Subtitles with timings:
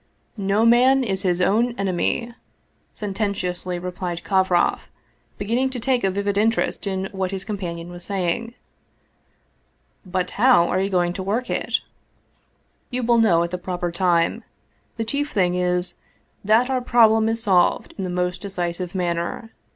[0.55, 2.33] "No man is his own enemy/'
[2.91, 4.89] sententiously replied Kovroff,
[5.37, 8.55] beginning to take a vivid interest in what his companion was saying."
[10.03, 11.81] But how are you going to work it?""
[12.89, 14.43] You will know at the proper time.
[14.97, 15.97] The chief thing is,
[16.43, 19.51] that our problem is solved in the most decisive manner.